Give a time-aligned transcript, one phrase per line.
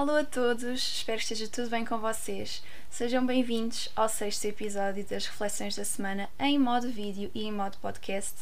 [0.00, 2.62] Alô a todos, espero que esteja tudo bem com vocês.
[2.88, 7.76] Sejam bem-vindos ao sexto episódio das Reflexões da Semana em modo vídeo e em modo
[7.82, 8.34] podcast.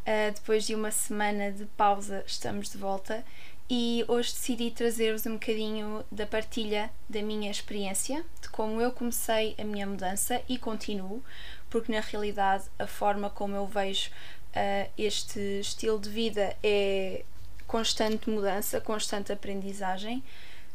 [0.00, 3.24] Uh, depois de uma semana de pausa, estamos de volta
[3.70, 9.54] e hoje decidi trazer-vos um bocadinho da partilha da minha experiência, de como eu comecei
[9.60, 11.22] a minha mudança e continuo,
[11.70, 17.24] porque na realidade a forma como eu vejo uh, este estilo de vida é
[17.64, 20.24] constante mudança, constante aprendizagem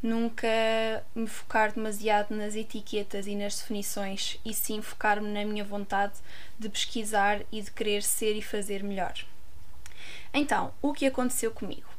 [0.02, 0.48] nunca
[1.14, 6.14] me focar demasiado nas etiquetas e nas definições e sim focar-me na minha vontade
[6.58, 9.14] de pesquisar e de querer ser e fazer melhor.
[10.34, 11.90] Então, o que aconteceu comigo?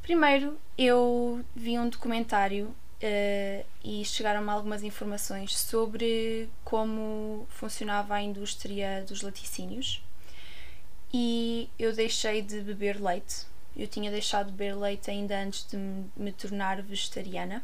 [0.00, 9.04] Primeiro, eu vi um documentário uh, e chegaram-me algumas informações sobre como funcionava a indústria
[9.06, 10.02] dos laticínios
[11.12, 15.76] e eu deixei de beber leite eu tinha deixado de beber leite ainda antes de
[16.16, 17.62] me tornar vegetariana.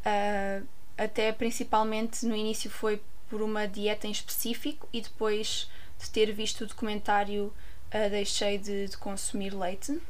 [0.00, 5.68] Uh, até principalmente no início foi por uma dieta em específico e depois
[5.98, 7.52] de ter visto o documentário
[7.88, 10.00] uh, deixei de, de, consumir leite.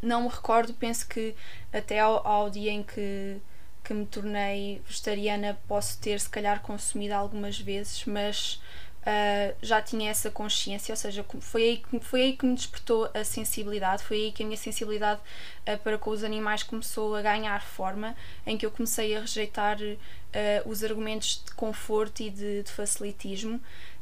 [0.00, 1.34] Não me recordo, penso que
[1.72, 3.40] até ao, ao dia em que,
[3.82, 8.60] que me tornei vegetariana posso ter se calhar consumido algumas vezes, mas
[9.02, 13.10] uh, já tinha essa consciência, ou seja, foi aí, que, foi aí que me despertou
[13.12, 17.22] a sensibilidade, foi aí que a minha sensibilidade uh, para com os animais começou a
[17.22, 22.62] ganhar forma, em que eu comecei a rejeitar uh, os argumentos de conforto e de,
[22.62, 23.60] de facilitismo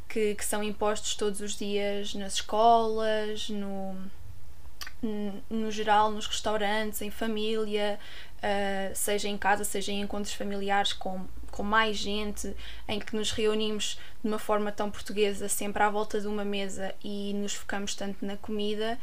[0.09, 3.97] que, que são impostos todos os dias nas escolas, no
[5.49, 7.99] no geral, nos restaurantes, em família,
[8.95, 12.55] seja em casa, seja em encontros familiares com, com mais gente,
[12.89, 16.95] em que nos reunimos de uma forma tão portuguesa, sempre à volta de uma mesa
[17.03, 18.99] e nos focamos tanto na comida.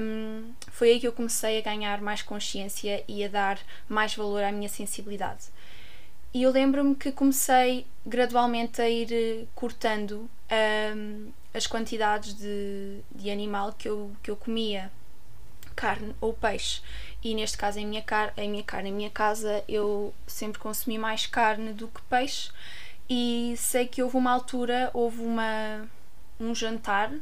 [0.00, 4.42] Um, foi aí que eu comecei a ganhar mais consciência e a dar mais valor
[4.42, 5.46] à minha sensibilidade.
[6.32, 10.28] E eu lembro-me que comecei gradualmente a ir eh, cortando
[10.94, 14.92] um, as quantidades de, de animal que eu, que eu comia
[15.76, 16.80] carne ou peixe.
[17.22, 20.98] E neste caso, em minha, car em minha carne, em minha casa, eu sempre consumi
[20.98, 22.50] mais carne do que peixe.
[23.08, 25.88] E sei que houve uma altura, houve uma,
[26.40, 27.12] um jantar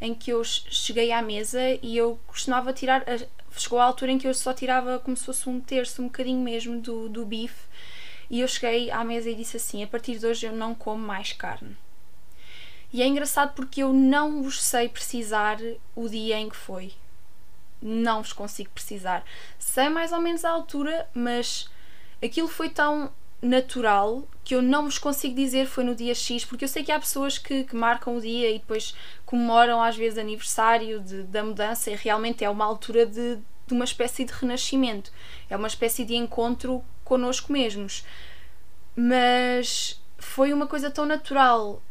[0.00, 3.04] em que eu cheguei à mesa e eu costumava tirar.
[3.56, 6.40] Chegou a altura em que eu só tirava como se fosse um terço, um bocadinho
[6.40, 7.66] mesmo do, do bife.
[8.28, 11.04] E eu cheguei à mesa e disse assim: a partir de hoje eu não como
[11.04, 11.76] mais carne.
[12.92, 15.58] E é engraçado porque eu não vos sei precisar
[15.94, 16.92] o dia em que foi
[17.80, 19.24] não vos consigo precisar.
[19.58, 21.68] Sei mais ou menos a altura, mas
[22.22, 23.10] aquilo foi tão
[23.40, 26.92] natural que eu não vos consigo dizer foi no dia X, porque eu sei que
[26.92, 28.94] há pessoas que, que marcam o dia e depois
[29.24, 33.84] comemoram às vezes aniversário de, da mudança e realmente é uma altura de, de uma
[33.84, 35.12] espécie de renascimento,
[35.50, 38.04] é uma espécie de encontro connosco mesmos.
[38.94, 41.82] Mas foi uma coisa tão natural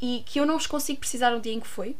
[0.00, 1.96] e que eu não vos consigo precisar o dia em que foi.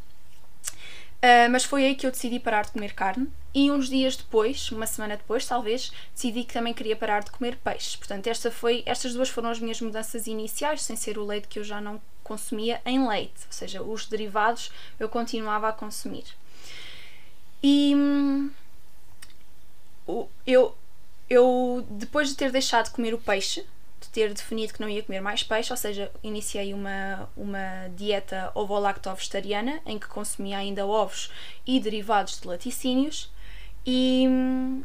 [1.25, 4.71] Uh, mas foi aí que eu decidi parar de comer carne e uns dias depois,
[4.71, 7.97] uma semana depois talvez, decidi que também queria parar de comer peixe.
[7.97, 11.59] Portanto, esta foi, estas duas foram as minhas mudanças iniciais, sem ser o leite que
[11.59, 14.71] eu já não consumia em leite, ou seja, os derivados
[15.01, 16.25] eu continuava a consumir.
[17.63, 18.51] E hum,
[20.47, 20.77] eu,
[21.31, 23.65] eu, depois de ter deixado de comer o peixe,
[24.11, 29.81] ter definido que não ia comer mais peixe, ou seja, iniciei uma, uma dieta ovo-lacto-vegetariana
[29.87, 31.31] em que consumia ainda ovos
[31.67, 33.33] e derivados de laticínios
[33.87, 34.83] e hum,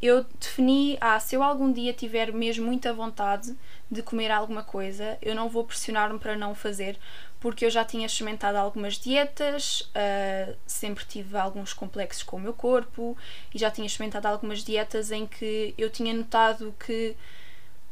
[0.00, 3.54] eu defini, ah, se eu algum dia tiver mesmo muita vontade
[3.90, 6.96] de comer alguma coisa, eu não vou pressionar-me para não fazer,
[7.40, 12.52] porque eu já tinha experimentado algumas dietas, uh, sempre tive alguns complexos com o meu
[12.52, 13.16] corpo
[13.52, 17.16] e já tinha experimentado algumas dietas em que eu tinha notado que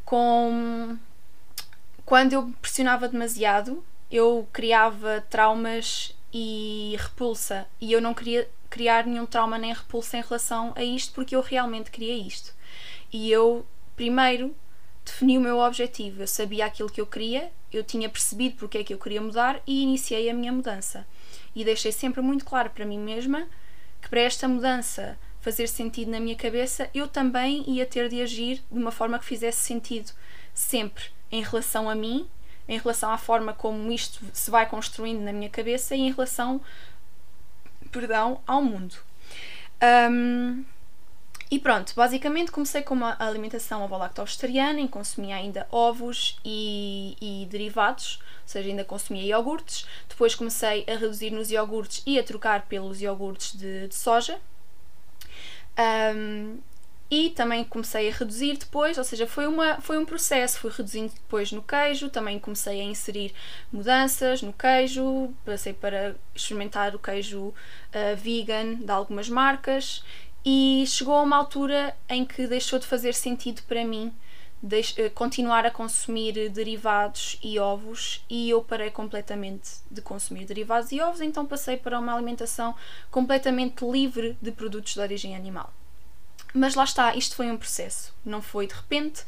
[0.07, 0.97] com
[2.07, 9.27] quando eu pressionava demasiado, eu criava traumas e repulsa e eu não queria criar nenhum
[9.27, 12.55] trauma nem repulsa em relação a isto porque eu realmente queria isto.
[13.13, 13.67] E eu
[13.97, 14.55] primeiro
[15.05, 18.85] defini o meu objetivo, eu sabia aquilo que eu queria, eu tinha percebido porque é
[18.85, 21.05] que eu queria mudar e iniciei a minha mudança.
[21.55, 23.49] E deixei sempre muito claro para mim mesma
[24.01, 28.57] que para esta mudança fazer sentido na minha cabeça, eu também ia ter de agir
[28.69, 30.11] de uma forma que fizesse sentido
[30.53, 32.29] sempre em relação a mim,
[32.69, 36.61] em relação à forma como isto se vai construindo na minha cabeça e em relação,
[37.93, 38.97] perdão, ao mundo.
[40.11, 40.65] Um,
[41.49, 48.19] e pronto, basicamente comecei com uma alimentação ovo-lacto-vegetariana, em consumia ainda ovos e, e, derivados,
[48.43, 49.87] ou seja, ainda consumia iogurtes.
[50.09, 54.41] Depois comecei a reduzir nos iogurtes e a trocar pelos iogurtes de, de soja,
[55.79, 56.59] um,
[57.11, 61.13] e também comecei a reduzir depois, ou seja, foi, uma, foi um processo, fui reduzindo
[61.13, 63.33] depois no queijo, também comecei a inserir
[63.73, 67.55] mudanças no queijo, passei para experimentar o queijo uh,
[68.17, 70.03] vegan de algumas marcas
[70.45, 74.13] e chegou a uma altura em que deixou de fazer sentido para mim
[74.67, 81.01] uh, continuar a consumir derivados e ovos e eu parei completamente de consumir derivados e
[81.01, 82.75] ovos, então passei para uma alimentação
[83.11, 85.73] completamente livre de produtos de origem animal.
[86.53, 89.23] Mas lá está, isto foi um processo, não foi de repente.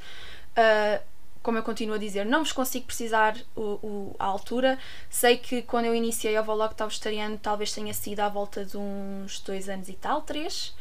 [0.53, 1.03] Uh,
[1.43, 4.79] como eu continuo a dizer, não vos consigo precisar o, o, a altura.
[5.09, 9.41] Sei que quando eu iniciei o Vlog vegetariano talvez tenha sido à volta de uns
[9.41, 10.75] dois anos e tal, três.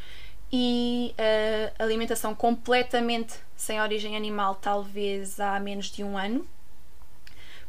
[0.51, 6.47] E uh, alimentação completamente sem origem animal, talvez há menos de um ano.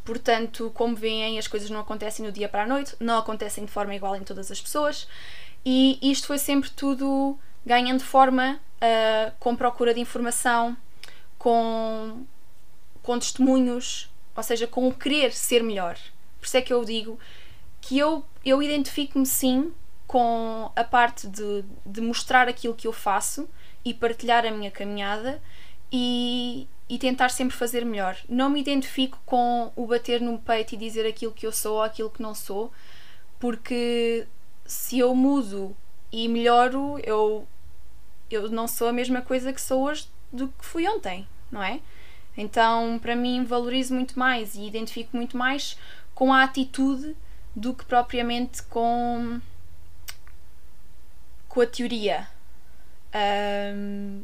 [0.05, 3.71] Portanto, como veem, as coisas não acontecem do dia para a noite, não acontecem de
[3.71, 5.09] forma igual em todas as pessoas.
[5.65, 10.77] E isto foi sempre tudo ganhando forma uh, com procura de informação,
[11.39, 12.25] com,
[13.03, 15.99] com testemunhos, ou seja, com o querer ser melhor.
[16.41, 17.19] Por isso é que eu digo
[17.81, 19.73] que eu, eu identifico-me sim
[20.09, 23.47] com a parte de, de mostrar aquilo que eu faço
[23.85, 25.41] e partilhar a minha caminhada
[25.93, 28.17] e, e tentar sempre fazer melhor.
[28.27, 31.83] Não me identifico com o bater no peito e dizer aquilo que eu sou ou
[31.83, 32.73] aquilo que não sou,
[33.39, 34.27] porque
[34.65, 35.77] se eu mudo
[36.11, 37.47] e melhoro, eu
[38.31, 41.81] eu não sou a mesma coisa que sou hoje do que fui ontem, não é?
[42.37, 45.79] Então, para mim, valorizo muito mais e identifico muito mais
[46.15, 47.17] com a atitude
[47.55, 49.41] do que propriamente com,
[51.59, 52.29] com a teoria.
[53.75, 54.23] Um,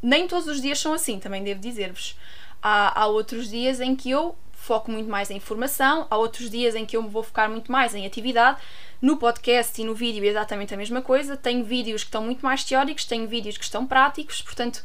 [0.00, 2.16] nem todos os dias são assim, também devo dizer-vos.
[2.62, 6.76] Há, há outros dias em que eu foco muito mais em informação, há outros dias
[6.76, 8.60] em que eu me vou focar muito mais em atividade.
[9.02, 11.36] No podcast e no vídeo é exatamente a mesma coisa.
[11.36, 14.84] Tenho vídeos que estão muito mais teóricos, tenho vídeos que estão práticos, portanto,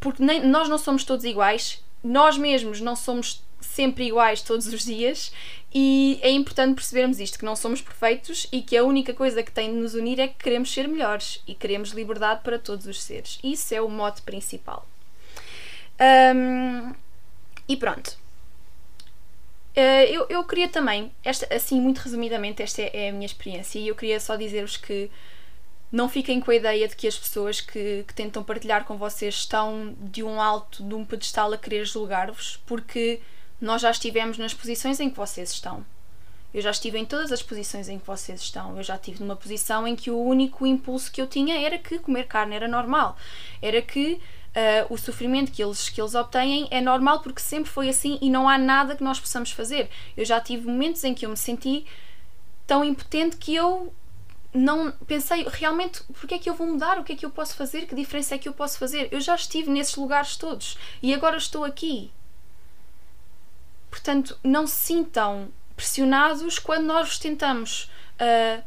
[0.00, 4.86] porque nem, nós não somos todos iguais, nós mesmos não somos sempre iguais todos os
[4.86, 5.30] dias
[5.72, 9.52] e é importante percebermos isto, que não somos perfeitos e que a única coisa que
[9.52, 13.00] tem de nos unir é que queremos ser melhores e queremos liberdade para todos os
[13.00, 13.38] seres.
[13.42, 14.86] Isso é o mote principal.
[16.34, 16.92] Um,
[17.68, 18.18] e pronto.
[19.76, 23.78] Uh, eu, eu queria também, esta, assim, muito resumidamente, esta é, é a minha experiência
[23.78, 25.08] e eu queria só dizer-vos que
[25.92, 29.36] não fiquem com a ideia de que as pessoas que, que tentam partilhar com vocês
[29.36, 33.20] estão de um alto, de um pedestal a querer julgar-vos, porque
[33.60, 35.84] nós já estivemos nas posições em que vocês estão.
[36.52, 38.76] Eu já estive em todas as posições em que vocês estão.
[38.76, 41.98] Eu já estive numa posição em que o único impulso que eu tinha era que
[41.98, 43.16] comer carne era normal.
[43.62, 47.88] Era que uh, o sofrimento que eles, que eles obtêm é normal porque sempre foi
[47.88, 49.88] assim e não há nada que nós possamos fazer.
[50.16, 51.86] Eu já tive momentos em que eu me senti
[52.66, 53.92] tão impotente que eu
[54.52, 57.54] não pensei realmente porque é que eu vou mudar, o que é que eu posso
[57.54, 59.08] fazer, que diferença é que eu posso fazer.
[59.12, 62.10] Eu já estive nesses lugares todos e agora estou aqui.
[63.90, 67.90] Portanto, não se sintam pressionados quando nós tentamos
[68.20, 68.62] uh,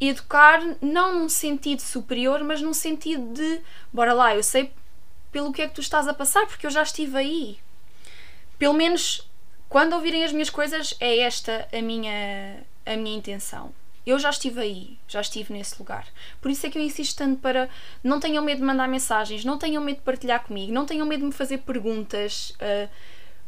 [0.00, 3.60] educar, não num sentido superior, mas num sentido de
[3.92, 4.72] bora lá, eu sei
[5.30, 7.58] pelo que é que tu estás a passar, porque eu já estive aí.
[8.58, 9.28] Pelo menos
[9.68, 13.72] quando ouvirem as minhas coisas, é esta a minha, a minha intenção.
[14.06, 16.06] Eu já estive aí, já estive nesse lugar.
[16.40, 17.68] Por isso é que eu insisto tanto para
[18.02, 21.20] não tenham medo de mandar mensagens, não tenham medo de partilhar comigo, não tenham medo
[21.20, 22.50] de me fazer perguntas.
[22.50, 22.88] Uh,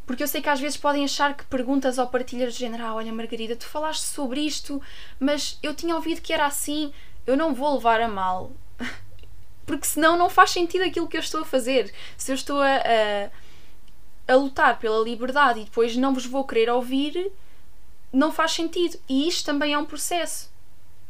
[0.07, 2.95] porque eu sei que às vezes podem achar que perguntas ou partilhas de género, ah,
[2.95, 4.81] olha Margarida, tu falaste sobre isto,
[5.19, 6.93] mas eu tinha ouvido que era assim,
[7.25, 8.51] eu não vou levar a mal
[9.67, 11.93] porque senão não faz sentido aquilo que eu estou a fazer.
[12.17, 16.69] Se eu estou a, a, a lutar pela liberdade e depois não vos vou querer
[16.69, 17.29] ouvir,
[18.11, 18.97] não faz sentido.
[19.09, 20.49] E isto também é um processo.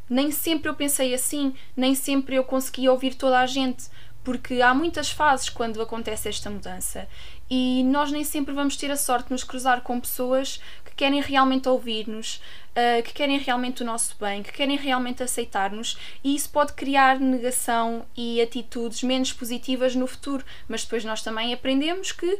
[0.09, 3.85] Nem sempre eu pensei assim, nem sempre eu consegui ouvir toda a gente,
[4.23, 7.07] porque há muitas fases quando acontece esta mudança
[7.49, 11.21] e nós nem sempre vamos ter a sorte de nos cruzar com pessoas que querem
[11.21, 16.49] realmente ouvir-nos, uh, que querem realmente o nosso bem, que querem realmente aceitar-nos e isso
[16.49, 22.39] pode criar negação e atitudes menos positivas no futuro, mas depois nós também aprendemos que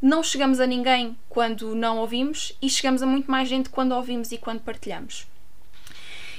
[0.00, 4.32] não chegamos a ninguém quando não ouvimos e chegamos a muito mais gente quando ouvimos
[4.32, 5.26] e quando partilhamos.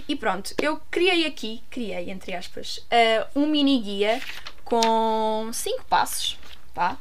[0.07, 4.21] E pronto, eu criei aqui, criei entre aspas, uh, um mini guia
[4.63, 6.37] com 5 passos,
[6.73, 6.97] tá?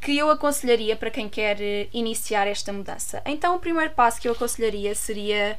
[0.00, 3.20] Que eu aconselharia para quem quer eh, iniciar esta mudança.
[3.26, 5.58] Então, o primeiro passo que eu aconselharia seria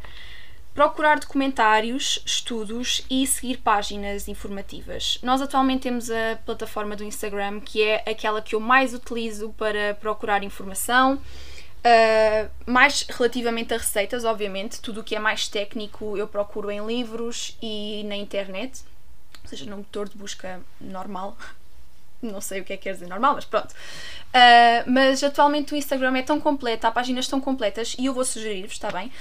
[0.74, 5.20] procurar documentários, estudos e seguir páginas informativas.
[5.22, 9.96] Nós atualmente temos a plataforma do Instagram, que é aquela que eu mais utilizo para
[9.96, 14.80] procurar informação, uh, mais relativamente a receitas, obviamente.
[14.80, 18.84] Tudo o que é mais técnico eu procuro em livros e na internet,
[19.44, 21.36] ou seja, no motor de busca normal.
[22.22, 23.72] Não sei o que é que quer dizer normal, mas pronto.
[23.72, 28.26] Uh, mas atualmente o Instagram é tão completo, há páginas tão completas e eu vou
[28.26, 29.12] sugerir-vos, está bem?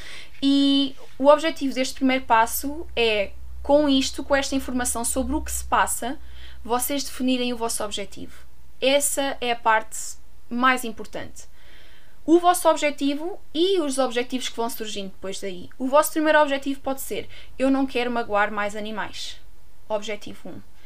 [0.43, 3.31] E o objetivo deste primeiro passo é,
[3.62, 6.19] com isto, com esta informação sobre o que se passa,
[6.64, 8.47] vocês definirem o vosso objetivo.
[8.81, 10.17] Essa é a parte
[10.49, 11.45] mais importante.
[12.25, 15.71] O vosso objetivo e os objetivos que vão surgindo depois daí.
[15.78, 17.26] O vosso primeiro objetivo pode ser:
[17.59, 19.40] eu não quero magoar mais animais.
[19.88, 20.77] Objetivo 1.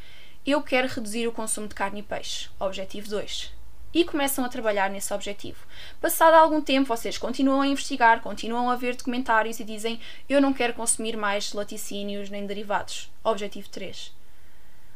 [0.45, 2.49] Eu quero reduzir o consumo de carne e peixe.
[2.59, 3.49] Objetivo 2.
[3.93, 5.65] E começam a trabalhar nesse objetivo.
[6.01, 10.51] Passado algum tempo, vocês continuam a investigar, continuam a ver documentários e dizem: Eu não
[10.51, 13.09] quero consumir mais laticínios nem derivados.
[13.23, 14.07] Objetivo 3.
[14.07, 14.13] Ou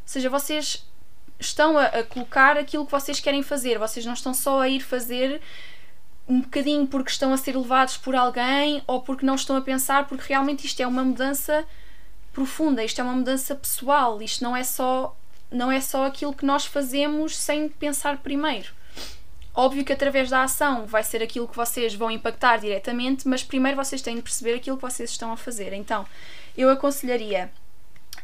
[0.05, 0.85] seja, vocês
[1.39, 4.81] estão a, a colocar aquilo que vocês querem fazer, vocês não estão só a ir
[4.81, 5.39] fazer
[6.27, 10.07] um bocadinho porque estão a ser levados por alguém ou porque não estão a pensar,
[10.07, 11.65] porque realmente isto é uma mudança
[12.33, 15.15] profunda, isto é uma mudança pessoal, isto não é só
[15.51, 18.71] não é só aquilo que nós fazemos sem pensar primeiro.
[19.53, 23.75] Óbvio que através da ação vai ser aquilo que vocês vão impactar diretamente, mas primeiro
[23.75, 25.73] vocês têm de perceber aquilo que vocês estão a fazer.
[25.73, 26.05] Então,
[26.55, 27.49] eu aconselharia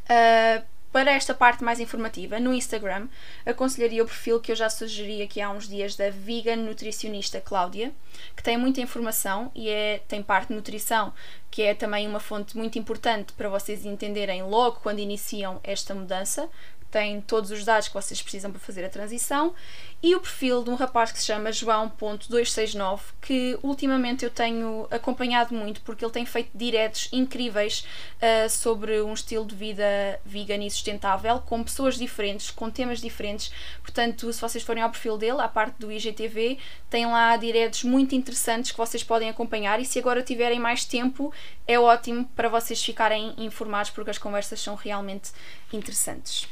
[0.04, 0.64] uh,
[0.94, 3.08] para esta parte mais informativa, no Instagram,
[3.44, 7.92] aconselharia o perfil que eu já sugeri aqui há uns dias da vegan nutricionista Cláudia,
[8.36, 11.12] que tem muita informação e é, tem parte de nutrição,
[11.50, 16.48] que é também uma fonte muito importante para vocês entenderem logo quando iniciam esta mudança,
[16.94, 19.56] tem todos os dados que vocês precisam para fazer a transição,
[20.02, 25.56] e o perfil de um rapaz que se chama João.269, que ultimamente eu tenho acompanhado
[25.56, 27.84] muito porque ele tem feito diretos incríveis
[28.18, 33.52] uh, sobre um estilo de vida vegan e sustentável, com pessoas diferentes, com temas diferentes.
[33.82, 36.60] Portanto, se vocês forem ao perfil dele, à parte do IGTV,
[36.92, 41.34] tem lá diretos muito interessantes que vocês podem acompanhar e se agora tiverem mais tempo,
[41.68, 45.32] é ótimo para vocês ficarem informados porque as conversas são realmente
[45.72, 46.48] interessantes.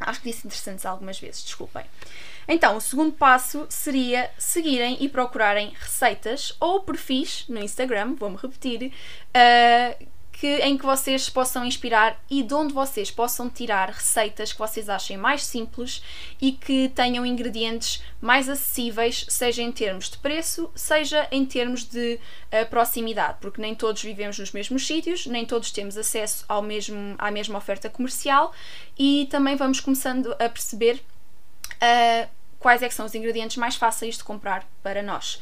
[0.00, 1.84] Acho que disse interessantes algumas vezes, desculpem.
[2.48, 8.92] Então, o segundo passo seria seguirem e procurarem receitas ou perfis no Instagram, vou-me repetir,
[8.92, 10.06] uh,
[10.40, 14.88] que, em que vocês possam inspirar e de onde vocês possam tirar receitas que vocês
[14.88, 16.02] achem mais simples
[16.40, 22.18] e que tenham ingredientes mais acessíveis, seja em termos de preço, seja em termos de
[22.46, 27.16] uh, proximidade, porque nem todos vivemos nos mesmos sítios, nem todos temos acesso ao mesmo,
[27.18, 28.50] à mesma oferta comercial
[28.98, 31.02] e também vamos começando a perceber
[31.74, 35.38] uh, quais é são os ingredientes mais fáceis de comprar para nós.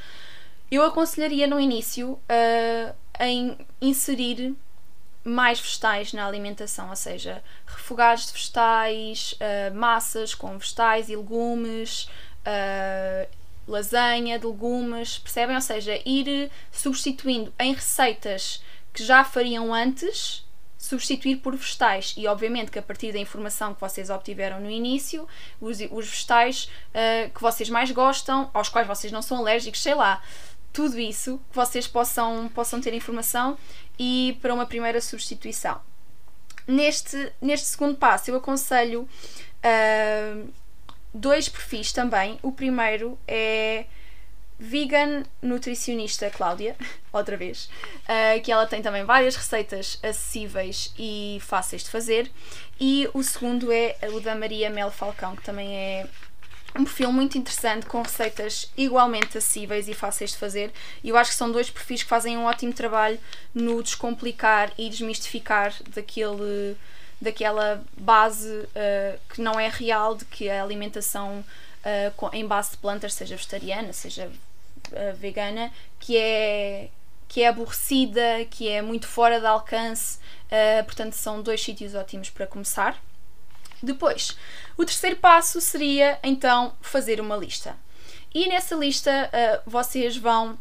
[0.69, 4.57] Eu aconselharia no início uh, em inserir
[5.29, 12.09] mais vegetais na alimentação, ou seja, refogados de vegetais, uh, massas com vegetais e legumes,
[12.47, 13.29] uh,
[13.67, 15.55] lasanha de legumes, percebem?
[15.55, 20.45] Ou seja, ir substituindo em receitas que já fariam antes,
[20.79, 22.15] substituir por vegetais.
[22.17, 25.29] E obviamente que a partir da informação que vocês obtiveram no início,
[25.61, 29.95] os, os vegetais uh, que vocês mais gostam, aos quais vocês não são alérgicos, sei
[29.95, 30.23] lá,
[30.73, 33.57] tudo isso que vocês possam, possam ter informação
[33.99, 35.81] e para uma primeira substituição.
[36.67, 39.09] Neste, neste segundo passo, eu aconselho
[39.65, 40.53] uh,
[41.13, 42.39] dois perfis também.
[42.43, 43.87] O primeiro é
[44.59, 46.77] vegan nutricionista Cláudia,
[47.13, 47.71] outra vez,
[48.05, 52.31] uh, que ela tem também várias receitas acessíveis e fáceis de fazer.
[52.79, 56.07] E o segundo é o da Maria Mel Falcão, que também é
[56.77, 60.73] um perfil muito interessante com receitas igualmente acessíveis e fáceis de fazer.
[61.03, 63.19] E eu acho que são dois perfis que fazem um ótimo trabalho
[63.55, 66.77] no descomplicar e desmistificar daquele,
[67.21, 71.45] daquela base uh, que não é real de que a alimentação
[71.85, 76.89] uh, em base de plantas, seja vegetariana, seja uh, vegana, que é,
[77.27, 80.19] que é aborrecida, que é muito fora de alcance.
[80.85, 82.99] portanto, são dois sítios ótimos para começar.
[83.83, 84.37] Depois,
[84.77, 87.77] o terceiro passo seria então fazer uma lista.
[88.35, 90.59] E nessa lista uh, vocês vão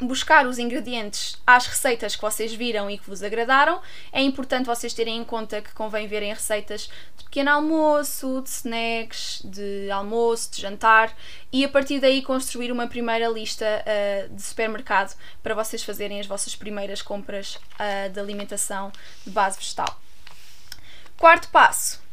[0.00, 3.80] buscar os ingredientes às receitas que vocês viram e que vos agradaram.
[4.12, 9.42] É importante vocês terem em conta que convém verem receitas de pequeno almoço, de snacks,
[9.44, 11.14] de almoço, de jantar
[11.52, 16.26] e a partir daí construir uma primeira lista uh, de supermercado para vocês fazerem as
[16.26, 18.92] vossas primeiras compras uh, de alimentação
[19.24, 20.00] de base vegetal.
[21.16, 22.07] Quarto passo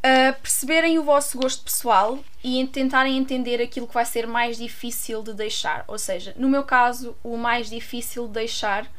[0.00, 5.22] uh, perceberem o vosso gosto pessoal e tentarem entender aquilo que vai ser mais difícil
[5.22, 5.84] de deixar.
[5.86, 8.90] Ou seja, no meu caso, o mais difícil de deixar,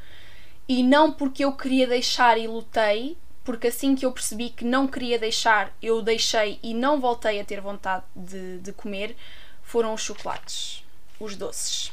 [0.68, 4.88] e não porque eu queria deixar e lutei, porque assim que eu percebi que não
[4.88, 9.16] queria deixar, eu deixei e não voltei a ter vontade de, de comer,
[9.64, 10.84] foram os chocolates,
[11.20, 11.92] os doces.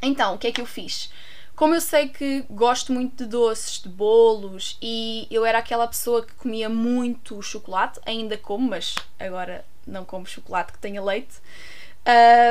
[0.00, 1.10] Então, o que é que eu fiz?
[1.60, 6.24] Como eu sei que gosto muito de doces, de bolos e eu era aquela pessoa
[6.24, 11.34] que comia muito chocolate, ainda como, mas agora não como chocolate que tenha leite.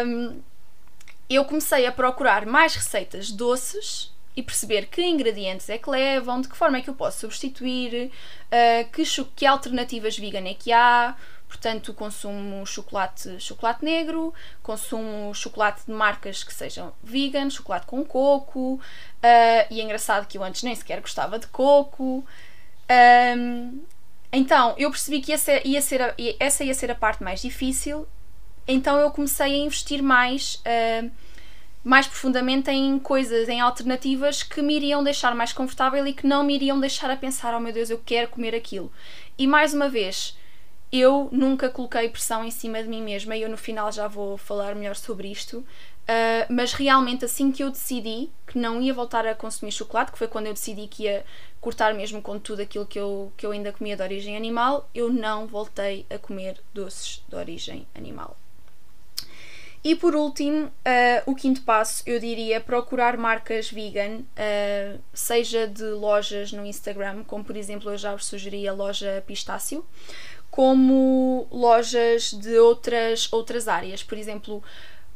[0.06, 0.40] Um,
[1.28, 6.48] eu comecei a procurar mais receitas doces e perceber que ingredientes é que levam, de
[6.48, 9.04] que forma é que eu posso substituir, uh, que,
[9.36, 11.16] que alternativas vegan é que há.
[11.50, 18.76] Portanto, consumo chocolate, chocolate negro, consumo chocolate de marcas que sejam vegan, chocolate com coco,
[18.76, 18.80] uh,
[19.72, 22.24] e é engraçado que eu antes nem sequer gostava de coco.
[23.36, 23.82] Um,
[24.32, 28.08] então, eu percebi que essa ia, ser a, essa ia ser a parte mais difícil,
[28.68, 30.62] então eu comecei a investir mais.
[30.64, 31.12] Uh,
[31.82, 36.44] mais profundamente em coisas, em alternativas que me iriam deixar mais confortável e que não
[36.44, 38.92] me iriam deixar a pensar: oh meu Deus, eu quero comer aquilo.
[39.38, 40.38] E mais uma vez,
[40.92, 44.38] eu nunca coloquei pressão em cima de mim mesma e eu no final já vou
[44.38, 45.58] falar melhor sobre isto.
[45.60, 50.18] Uh, mas realmente, assim que eu decidi que não ia voltar a consumir chocolate, que
[50.18, 51.24] foi quando eu decidi que ia
[51.62, 55.14] cortar mesmo com tudo aquilo que eu, que eu ainda comia de origem animal, eu
[55.14, 58.36] não voltei a comer doces de origem animal.
[59.82, 60.72] E por último, uh,
[61.26, 67.46] o quinto passo, eu diria procurar marcas vegan, uh, seja de lojas no Instagram, como
[67.46, 69.86] por exemplo eu já vos sugeri a loja Pistácio,
[70.52, 74.04] como lojas de outras, outras áreas.
[74.04, 74.62] Por exemplo,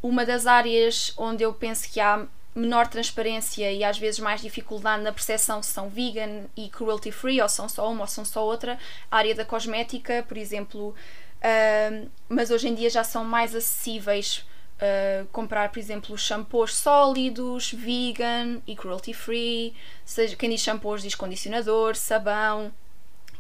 [0.02, 5.04] uma das áreas onde eu penso que há menor transparência e às vezes mais dificuldade
[5.04, 8.46] na percepção se são vegan e cruelty free, ou são só uma ou são só
[8.46, 8.80] outra,
[9.12, 10.96] a área da cosmética, por exemplo.
[11.44, 14.46] Uh, mas hoje em dia já são mais acessíveis
[14.84, 19.74] Uh, comprar, por exemplo, shampoos sólidos, vegan e cruelty free.
[20.04, 22.70] Seja, quem diz shampoos diz condicionador, sabão,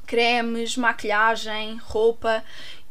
[0.05, 2.41] cremes, maquilhagem, roupa.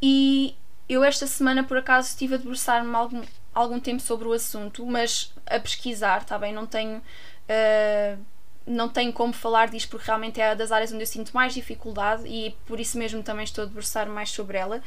[0.03, 0.55] E
[0.87, 3.23] eu esta semana por acaso estive a debruçar-me algum,
[3.55, 6.53] algum tempo sobre o assunto, mas a pesquisar, tá bem?
[6.53, 6.99] Não tenho.
[6.99, 8.19] Uh,
[8.67, 12.27] não tenho como falar disto porque realmente é das áreas onde eu sinto mais dificuldade
[12.27, 14.83] e por isso mesmo também estou a debruçar mais sobre ela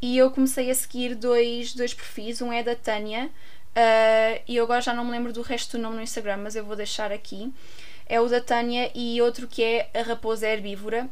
[0.00, 2.42] e eu comecei a seguir dois, dois perfis.
[2.42, 5.82] Um é da Tânia, uh, e eu agora já não me lembro do resto do
[5.82, 7.52] nome no Instagram, mas eu vou deixar aqui.
[8.06, 11.08] É o da Tânia e outro que é a Raposa Herbívora.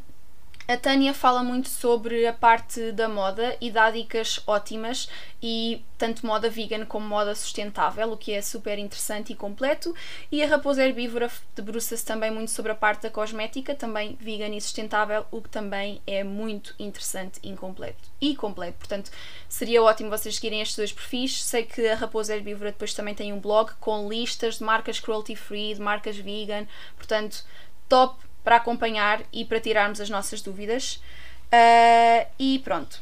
[0.67, 5.11] A Tânia fala muito sobre a parte da moda e dá dicas ótimas
[5.43, 9.95] e tanto moda vegan como moda sustentável, o que é super interessante e completo.
[10.33, 14.61] E a Raposa Herbívora debruça-se também muito sobre a parte da cosmética, também vegan e
[14.61, 18.09] sustentável, o que também é muito interessante e completo.
[18.19, 19.11] E completo, portanto,
[19.47, 21.45] seria ótimo vocês seguirem estes dois perfis.
[21.45, 25.37] Sei que a Raposa Herbívora depois também tem um blog com listas de marcas cruelty
[25.37, 27.45] free, de marcas vegan, portanto,
[27.87, 31.01] top para acompanhar e para tirarmos as nossas dúvidas.
[31.47, 33.01] Uh, e pronto.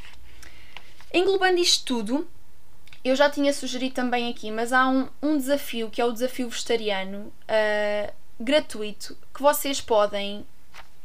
[1.13, 2.29] Englobando isto tudo,
[3.05, 6.49] eu já tinha sugerido também aqui, mas há um, um desafio que é o desafio
[6.49, 10.47] vegetariano uh, gratuito que vocês podem.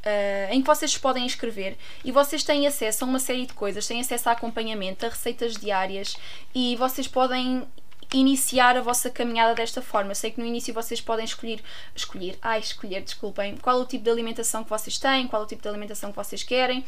[0.06, 3.86] Uh, em que vocês podem inscrever e vocês têm acesso a uma série de coisas,
[3.86, 6.16] têm acesso a acompanhamento, a receitas diárias
[6.56, 7.68] e vocês podem
[8.14, 10.16] iniciar a vossa caminhada desta forma.
[10.16, 11.62] Sei que no início vocês podem escolher,
[11.96, 15.62] escolher, ai, escolher, desculpem, qual o tipo de alimentação que vocês têm, qual o tipo
[15.62, 16.86] de alimentação que vocês querem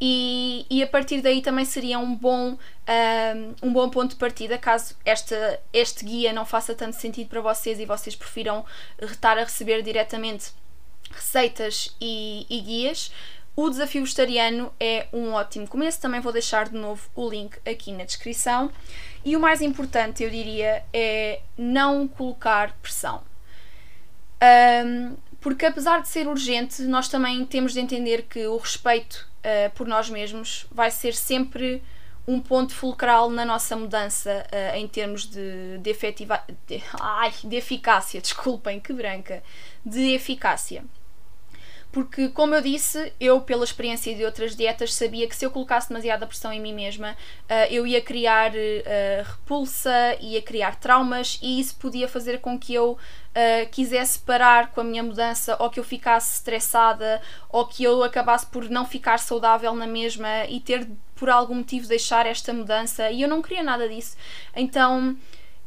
[0.00, 2.56] e, e a partir daí também seria um bom,
[3.62, 7.40] um, um bom ponto de partida caso esta, este guia não faça tanto sentido para
[7.40, 8.64] vocês e vocês prefiram
[9.00, 10.52] estar a receber diretamente
[11.10, 13.10] receitas e, e guias.
[13.56, 16.00] O desafio vegetariano é um ótimo começo.
[16.00, 18.70] Também vou deixar de novo o link aqui na descrição.
[19.28, 23.22] E o mais importante, eu diria, é não colocar pressão.
[24.86, 29.70] Um, porque apesar de ser urgente, nós também temos de entender que o respeito uh,
[29.74, 31.82] por nós mesmos vai ser sempre
[32.26, 37.54] um ponto fulcral na nossa mudança uh, em termos de, de, efetiva, de, ai, de
[37.54, 39.42] eficácia, desculpem, que branca,
[39.84, 40.82] de eficácia.
[41.90, 45.88] Porque, como eu disse, eu, pela experiência de outras dietas, sabia que se eu colocasse
[45.88, 51.58] demasiada pressão em mim mesma, uh, eu ia criar uh, repulsa, ia criar traumas e
[51.58, 55.80] isso podia fazer com que eu uh, quisesse parar com a minha mudança ou que
[55.80, 60.86] eu ficasse estressada ou que eu acabasse por não ficar saudável na mesma e ter,
[61.16, 63.10] por algum motivo, deixar esta mudança.
[63.10, 64.14] E eu não queria nada disso.
[64.54, 65.16] Então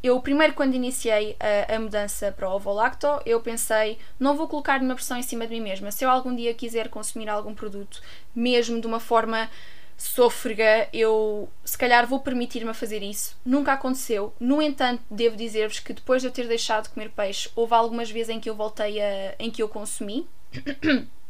[0.03, 4.47] eu primeiro quando iniciei a, a, mudança para o ovo lacto, eu pensei, não vou
[4.47, 5.91] colocar uma pressão em cima de mim mesma.
[5.91, 8.01] Se eu algum dia quiser consumir algum produto,
[8.35, 9.49] mesmo de uma forma
[9.95, 13.37] sôfrega, eu se calhar vou permitir-me fazer isso.
[13.45, 14.33] Nunca aconteceu.
[14.39, 18.09] No entanto, devo dizer-vos que depois de eu ter deixado de comer peixe, houve algumas
[18.09, 20.27] vezes em que eu voltei a em que eu consumi.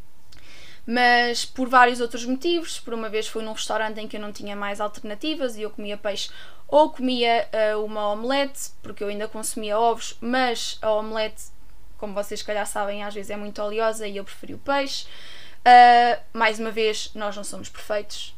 [0.86, 2.80] mas por vários outros motivos.
[2.80, 5.70] Por uma vez fui num restaurante em que eu não tinha mais alternativas e eu
[5.70, 6.30] comia peixe
[6.68, 11.44] ou comia uh, uma omelete, porque eu ainda consumia ovos, mas a omelete,
[11.98, 15.06] como vocês se calhar sabem, às vezes é muito oleosa e eu preferi o peixe.
[15.62, 18.34] Uh, mais uma vez, nós não somos perfeitos.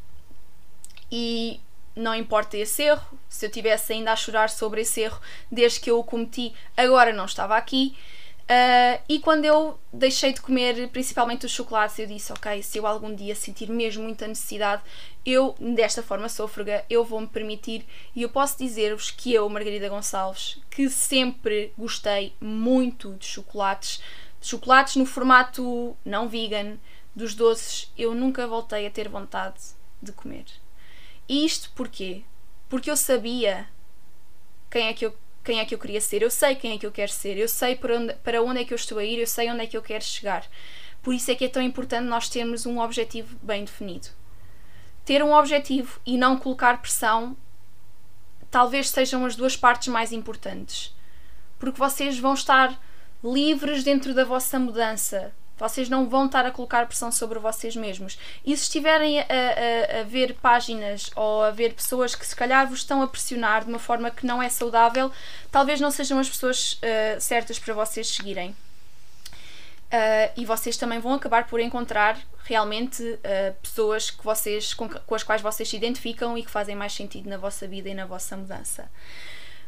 [1.11, 1.61] E
[1.95, 3.19] não importa esse erro.
[3.29, 7.13] Se eu tivesse ainda a chorar sobre esse erro desde que eu o cometi, agora
[7.13, 7.95] não estava aqui.
[8.43, 12.85] Uh, e quando eu deixei de comer principalmente os chocolates, eu disse: Ok, se eu
[12.85, 14.81] algum dia sentir mesmo muita necessidade,
[15.25, 17.85] eu, desta forma sôfrega, eu vou-me permitir.
[18.13, 24.01] E eu posso dizer-vos que eu, Margarida Gonçalves, que sempre gostei muito de chocolates,
[24.41, 26.77] de chocolates no formato não vegan,
[27.15, 29.59] dos doces, eu nunca voltei a ter vontade
[30.01, 30.45] de comer.
[31.29, 32.23] E isto porquê?
[32.67, 33.69] Porque eu sabia
[34.69, 36.85] quem é que eu quem é que eu queria ser, eu sei quem é que
[36.85, 39.19] eu quero ser, eu sei para onde, para onde é que eu estou a ir,
[39.19, 40.45] eu sei onde é que eu quero chegar.
[41.01, 44.07] Por isso é que é tão importante nós termos um objetivo bem definido.
[45.03, 47.35] Ter um objetivo e não colocar pressão
[48.49, 50.95] talvez sejam as duas partes mais importantes.
[51.59, 52.79] Porque vocês vão estar
[53.23, 55.33] livres dentro da vossa mudança.
[55.57, 58.17] Vocês não vão estar a colocar pressão sobre vocês mesmos.
[58.45, 62.67] E se estiverem a, a, a, ver páginas ou a ver pessoas que se calhar
[62.67, 65.11] vos estão a pressionar de uma forma que não é saudável,
[65.51, 68.55] talvez não sejam as pessoas uh, certas para vocês seguirem.
[69.93, 75.15] Uh, e vocês também vão acabar por encontrar realmente uh, pessoas que vocês, com, com
[75.15, 78.05] as quais vocês se identificam e que fazem mais sentido na vossa vida e na
[78.05, 78.89] vossa mudança.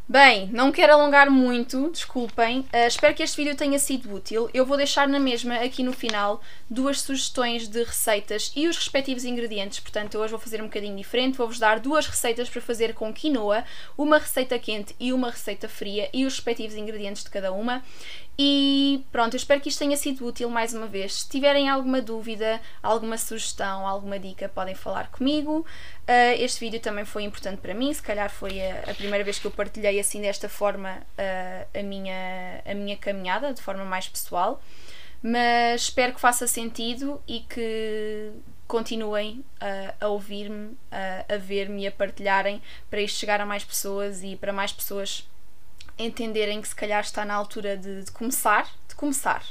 [0.07, 2.59] Bem, não quero alongar muito, desculpem.
[2.59, 4.47] Uh, espero que este vídeo tenha sido útil.
[4.53, 9.25] Eu vou deixar na mesma, aqui no final, duas sugestões de receitas e os respectivos
[9.25, 9.79] ingredientes.
[9.79, 11.39] Portanto, hoje vou fazer um bocadinho diferente.
[11.39, 13.63] Vou-vos dar duas receitas para fazer com quinoa,
[13.97, 17.83] uma receita quente e uma receita fria e os respectivos ingredientes de cada uma.
[18.37, 21.21] E pronto, eu espero que isto tenha sido útil mais uma vez.
[21.21, 25.59] Se tiverem alguma dúvida, alguma sugestão, alguma dica, podem falar comigo.
[25.59, 29.39] Uh, este vídeo também foi importante para mim, se calhar foi a, a primeira vez
[29.39, 34.09] que eu partilhei assim desta forma uh, a, minha, a minha caminhada, de forma mais
[34.09, 34.61] pessoal.
[35.23, 38.31] Mas espero que faça sentido e que
[38.67, 44.23] continuem uh, a ouvir-me, a ver-me e a partilharem para isto chegar a mais pessoas
[44.23, 45.25] e para mais pessoas
[45.97, 49.43] entenderem que se calhar está na altura de, de começar, de começar.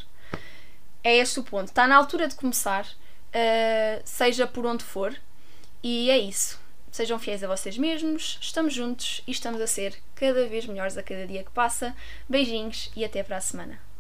[1.03, 1.69] É este o ponto.
[1.69, 5.15] Está na altura de começar, uh, seja por onde for,
[5.83, 6.59] e é isso.
[6.91, 11.03] Sejam fiéis a vocês mesmos, estamos juntos e estamos a ser cada vez melhores a
[11.03, 11.95] cada dia que passa.
[12.29, 13.94] Beijinhos e até para a semana.